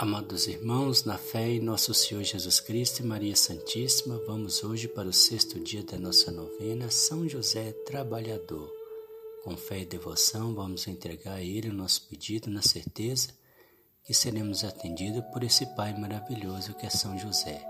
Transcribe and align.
Amados 0.00 0.46
irmãos, 0.46 1.04
na 1.04 1.18
fé 1.18 1.46
em 1.46 1.60
nosso 1.60 1.92
Senhor 1.92 2.24
Jesus 2.24 2.58
Cristo 2.58 3.00
e 3.00 3.06
Maria 3.06 3.36
Santíssima, 3.36 4.18
vamos 4.26 4.64
hoje 4.64 4.88
para 4.88 5.06
o 5.06 5.12
sexto 5.12 5.60
dia 5.60 5.82
da 5.82 5.98
nossa 5.98 6.32
novena, 6.32 6.90
São 6.90 7.28
José 7.28 7.72
Trabalhador. 7.84 8.72
Com 9.44 9.58
fé 9.58 9.80
e 9.80 9.84
devoção, 9.84 10.54
vamos 10.54 10.88
entregar 10.88 11.34
a 11.34 11.42
Ele 11.42 11.68
o 11.68 11.74
nosso 11.74 12.08
pedido, 12.08 12.48
na 12.48 12.62
certeza 12.62 13.28
que 14.02 14.14
seremos 14.14 14.64
atendidos 14.64 15.22
por 15.34 15.44
esse 15.44 15.66
Pai 15.76 15.92
maravilhoso 15.92 16.72
que 16.72 16.86
é 16.86 16.90
São 16.90 17.18
José. 17.18 17.62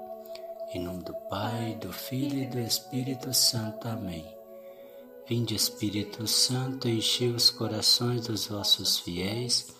Em 0.72 0.80
nome 0.80 1.02
do 1.02 1.14
Pai, 1.28 1.76
do 1.80 1.92
Filho 1.92 2.44
e 2.44 2.46
do 2.46 2.60
Espírito 2.60 3.34
Santo. 3.34 3.88
Amém. 3.88 4.24
Vinde, 5.28 5.56
Espírito 5.56 6.24
Santo, 6.28 6.88
enchei 6.88 7.30
os 7.30 7.50
corações 7.50 8.28
dos 8.28 8.46
vossos 8.46 9.00
fiéis 9.00 9.79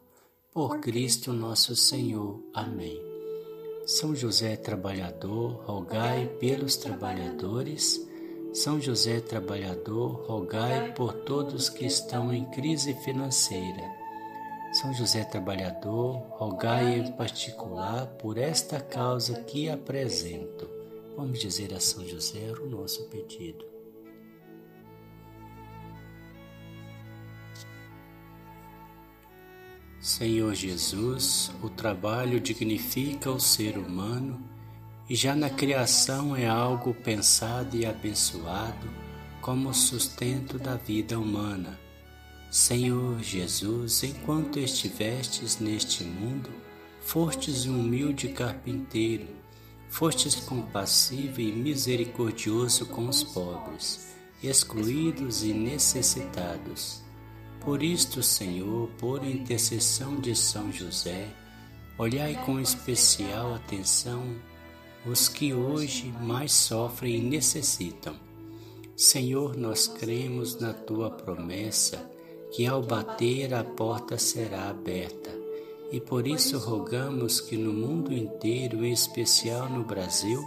por 0.51 0.81
Cristo 0.81 1.31
nosso 1.31 1.77
Senhor. 1.77 2.43
Amém. 2.53 3.01
São 3.85 4.13
José 4.13 4.57
trabalhador, 4.57 5.63
rogai 5.65 6.27
pelos 6.39 6.75
trabalhadores. 6.75 8.05
São 8.53 8.79
José 8.79 9.21
trabalhador, 9.21 10.25
rogai 10.27 10.91
por 10.93 11.13
todos 11.13 11.69
que 11.69 11.85
estão 11.85 12.33
em 12.33 12.43
crise 12.51 12.93
financeira. 12.95 13.89
São 14.73 14.93
José 14.93 15.23
trabalhador, 15.23 16.17
rogai 16.31 16.99
em 16.99 17.11
particular 17.13 18.07
por 18.17 18.37
esta 18.37 18.81
causa 18.81 19.41
que 19.43 19.69
apresento. 19.69 20.69
Vamos 21.15 21.39
dizer 21.39 21.73
a 21.73 21.79
São 21.79 22.05
José 22.05 22.51
o 22.61 22.65
nosso 22.65 23.05
pedido. 23.05 23.70
Senhor 30.01 30.55
Jesus, 30.55 31.51
o 31.61 31.69
trabalho 31.69 32.39
dignifica 32.39 33.29
o 33.29 33.39
ser 33.39 33.77
humano 33.77 34.41
e 35.07 35.13
já 35.13 35.35
na 35.35 35.47
criação 35.47 36.35
é 36.35 36.47
algo 36.47 36.91
pensado 36.91 37.77
e 37.77 37.85
abençoado 37.85 38.89
como 39.41 39.71
sustento 39.75 40.57
da 40.57 40.75
vida 40.75 41.19
humana. 41.19 41.79
Senhor 42.49 43.21
Jesus, 43.21 44.03
enquanto 44.03 44.57
estivestes 44.57 45.59
neste 45.59 46.03
mundo, 46.03 46.49
fostes 46.99 47.67
um 47.67 47.79
humilde 47.79 48.29
carpinteiro, 48.29 49.27
fostes 49.87 50.33
compassivo 50.33 51.41
e 51.41 51.51
misericordioso 51.51 52.87
com 52.87 53.07
os 53.07 53.21
pobres, 53.21 54.15
excluídos 54.41 55.43
e 55.43 55.53
necessitados. 55.53 57.03
Por 57.61 57.83
isto, 57.83 58.23
Senhor, 58.23 58.89
por 58.97 59.23
intercessão 59.23 60.19
de 60.19 60.35
São 60.35 60.71
José, 60.71 61.27
olhai 61.95 62.33
com 62.43 62.59
especial 62.59 63.53
atenção 63.53 64.23
os 65.05 65.29
que 65.29 65.53
hoje 65.53 66.11
mais 66.21 66.51
sofrem 66.51 67.17
e 67.17 67.21
necessitam. 67.21 68.15
Senhor, 68.97 69.55
nós 69.55 69.87
cremos 69.87 70.59
na 70.59 70.73
tua 70.73 71.11
promessa 71.11 72.03
que 72.51 72.65
ao 72.65 72.81
bater 72.81 73.53
a 73.53 73.63
porta 73.63 74.17
será 74.17 74.69
aberta. 74.69 75.29
E 75.91 76.01
por 76.01 76.25
isso 76.25 76.57
rogamos 76.57 77.39
que 77.39 77.57
no 77.57 77.71
mundo 77.71 78.11
inteiro, 78.11 78.83
em 78.83 78.91
especial 78.91 79.69
no 79.69 79.83
Brasil, 79.83 80.43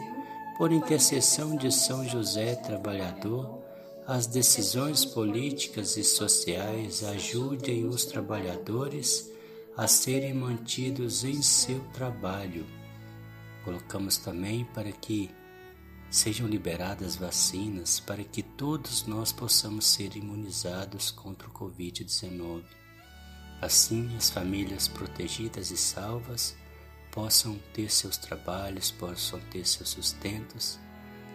por 0.59 0.73
intercessão 0.73 1.57
de 1.57 1.71
São 1.71 2.09
José 2.09 2.57
Trabalhador, 2.57 3.64
as 4.07 4.27
decisões 4.27 5.05
políticas 5.05 5.97
e 5.97 6.05
sociais 6.05 7.03
ajudem 7.03 7.87
os 7.87 8.05
trabalhadores 8.05 9.33
a 9.77 9.87
serem 9.87 10.35
mantidos 10.35 11.25
em 11.25 11.41
seu 11.41 11.81
trabalho. 11.95 12.67
Colocamos 13.65 14.19
também 14.19 14.65
para 14.67 14.93
que 14.93 15.31
sejam 16.11 16.47
liberadas 16.47 17.17
vacinas 17.17 17.99
para 17.99 18.23
que 18.23 18.43
todos 18.43 19.07
nós 19.07 19.33
possamos 19.33 19.87
ser 19.87 20.15
imunizados 20.17 21.11
contra 21.11 21.49
o 21.49 21.53
Covid-19. 21.53 22.63
Assim, 23.63 24.15
as 24.17 24.29
famílias 24.29 24.87
protegidas 24.87 25.71
e 25.71 25.79
salvas 25.79 26.55
possam 27.11 27.59
ter 27.73 27.91
seus 27.91 28.19
trabalhos, 28.19 28.91
possam 28.91 29.41
ter 29.51 29.67
seus 29.67 29.89
sustentos, 29.89 30.79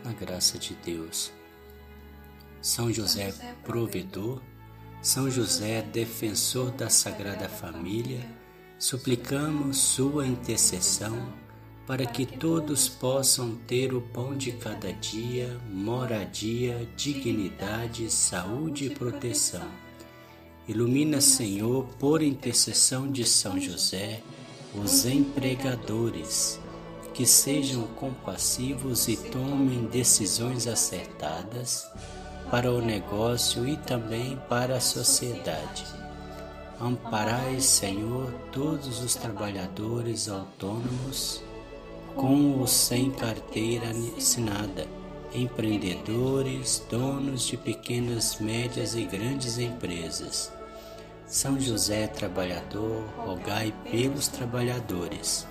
na 0.03 0.13
graça 0.13 0.57
de 0.59 0.75
Deus. 0.75 1.38
São 2.61 2.91
José 2.91 3.33
provedor, 3.63 4.41
São 5.01 5.31
José 5.31 5.81
defensor 5.81 6.71
da 6.71 6.89
Sagrada 6.89 7.47
Família, 7.47 8.19
suplicamos 8.77 9.77
sua 9.77 10.27
intercessão 10.27 11.31
para 11.87 12.05
que 12.05 12.25
todos 12.25 12.89
possam 12.89 13.55
ter 13.65 13.93
o 13.93 14.01
pão 14.01 14.35
de 14.35 14.51
cada 14.51 14.91
dia, 14.91 15.57
moradia, 15.71 16.87
dignidade, 16.97 18.11
saúde 18.11 18.87
e 18.87 18.89
proteção. 18.89 19.67
Ilumina, 20.67 21.21
Senhor, 21.21 21.85
por 21.97 22.21
intercessão 22.21 23.09
de 23.09 23.23
São 23.23 23.59
José, 23.59 24.21
os 24.75 25.05
empregadores, 25.05 26.59
que 27.13 27.25
sejam 27.25 27.87
compassivos 27.95 29.07
e 29.07 29.17
tomem 29.17 29.85
decisões 29.85 30.67
acertadas 30.67 31.87
para 32.49 32.71
o 32.71 32.81
negócio 32.81 33.67
e 33.67 33.77
também 33.77 34.41
para 34.49 34.77
a 34.77 34.81
sociedade. 34.81 35.85
Amparai, 36.81 37.59
Senhor, 37.59 38.33
todos 38.51 39.03
os 39.03 39.15
trabalhadores 39.15 40.27
autônomos, 40.27 41.43
com 42.15 42.59
ou 42.59 42.65
sem 42.65 43.11
carteira 43.11 43.91
assinada, 44.17 44.87
empreendedores, 45.33 46.83
donos 46.89 47.45
de 47.45 47.55
pequenas, 47.55 48.39
médias 48.39 48.95
e 48.95 49.03
grandes 49.03 49.59
empresas. 49.59 50.51
São 51.27 51.59
José 51.59 52.07
Trabalhador, 52.07 53.03
rogai 53.17 53.71
pelos 53.91 54.27
trabalhadores. 54.27 55.45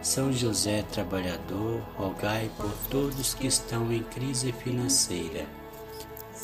São 0.00 0.32
José 0.32 0.82
Trabalhador, 0.90 1.82
rogai 1.98 2.50
por 2.56 2.72
todos 2.88 3.34
que 3.34 3.46
estão 3.46 3.92
em 3.92 4.02
crise 4.04 4.52
financeira 4.52 5.59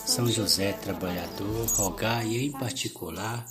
são 0.06 0.26
José 0.28 0.72
Trabalhador, 0.72 1.66
rogai 1.74 2.28
em 2.36 2.52
particular 2.52 3.44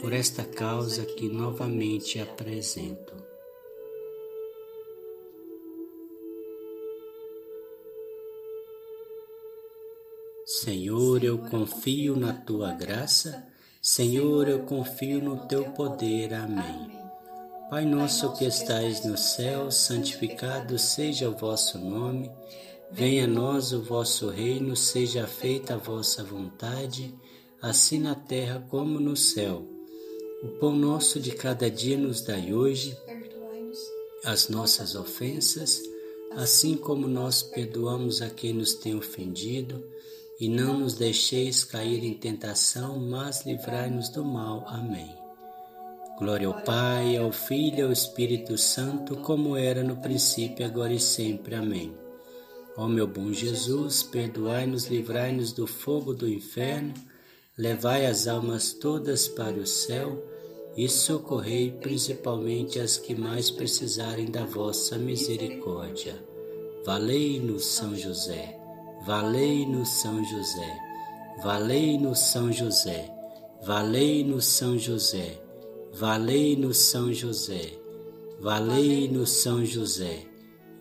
por 0.00 0.12
esta 0.12 0.44
causa 0.44 1.06
que 1.06 1.28
novamente 1.28 2.18
apresento. 2.18 3.14
Senhor, 10.44 11.22
eu 11.22 11.38
confio 11.38 12.16
na 12.16 12.32
tua 12.32 12.72
graça, 12.72 13.46
Senhor, 13.80 14.48
eu 14.48 14.64
confio 14.64 15.22
no 15.22 15.46
teu 15.46 15.70
poder. 15.72 16.34
Amém. 16.34 16.90
Pai 17.70 17.84
nosso 17.84 18.32
que 18.34 18.44
estais 18.44 19.04
no 19.04 19.16
céu, 19.16 19.70
santificado 19.70 20.78
seja 20.78 21.28
o 21.28 21.36
vosso 21.36 21.78
nome. 21.78 22.30
Venha 22.94 23.24
a 23.24 23.26
nós 23.26 23.72
o 23.72 23.80
vosso 23.80 24.28
reino, 24.28 24.76
seja 24.76 25.26
feita 25.26 25.74
a 25.74 25.78
vossa 25.78 26.22
vontade, 26.22 27.14
assim 27.60 27.98
na 27.98 28.14
terra 28.14 28.66
como 28.68 29.00
no 29.00 29.16
céu. 29.16 29.66
O 30.42 30.48
pão 30.58 30.76
nosso 30.76 31.18
de 31.18 31.30
cada 31.30 31.70
dia 31.70 31.96
nos 31.96 32.20
dai 32.20 32.52
hoje, 32.52 32.94
as 34.24 34.50
nossas 34.50 34.94
ofensas, 34.94 35.80
assim 36.32 36.76
como 36.76 37.08
nós 37.08 37.42
perdoamos 37.42 38.20
a 38.20 38.28
quem 38.28 38.52
nos 38.52 38.74
tem 38.74 38.94
ofendido, 38.94 39.82
e 40.38 40.46
não 40.46 40.80
nos 40.80 40.94
deixeis 40.94 41.64
cair 41.64 42.04
em 42.04 42.14
tentação, 42.14 42.98
mas 42.98 43.46
livrai-nos 43.46 44.10
do 44.10 44.22
mal. 44.22 44.64
Amém. 44.66 45.16
Glória 46.18 46.46
ao 46.46 46.62
Pai, 46.62 47.16
ao 47.16 47.32
Filho 47.32 47.78
e 47.78 47.82
ao 47.82 47.92
Espírito 47.92 48.58
Santo, 48.58 49.16
como 49.16 49.56
era 49.56 49.82
no 49.82 49.96
princípio, 49.96 50.66
agora 50.66 50.92
e 50.92 51.00
sempre. 51.00 51.54
Amém. 51.54 52.01
Ó 52.76 52.88
meu 52.88 53.06
bom 53.06 53.32
Jesus, 53.32 54.02
perdoai-nos, 54.02 54.86
livrai-nos 54.86 55.52
do 55.52 55.66
fogo 55.66 56.14
do 56.14 56.26
inferno, 56.26 56.94
levai 57.56 58.06
as 58.06 58.26
almas 58.26 58.72
todas 58.72 59.28
para 59.28 59.58
o 59.58 59.66
céu 59.66 60.24
e 60.74 60.88
socorrei 60.88 61.70
principalmente 61.70 62.80
as 62.80 62.96
que 62.96 63.14
mais 63.14 63.50
precisarem 63.50 64.30
da 64.30 64.44
vossa 64.44 64.96
misericórdia. 64.96 66.14
Valei-nos, 66.84 67.64
São 67.66 67.94
José, 67.94 68.58
valei-nos, 69.06 69.88
São 69.90 70.24
José, 70.24 70.78
valei-nos, 71.42 72.18
São 72.18 72.50
José, 72.50 73.12
valei-nos, 73.62 74.46
São 74.46 74.78
José, 74.78 75.38
valei-nos, 75.92 76.78
São 76.78 77.12
José, 77.12 77.78
valei-nos, 78.40 79.30
São 79.30 79.64
José, 79.64 80.31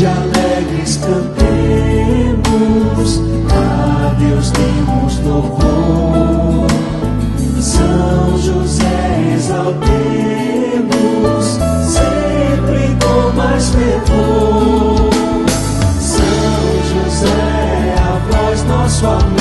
Jana. 0.00 0.39
transforme 19.00 19.39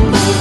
alone. 0.00 0.39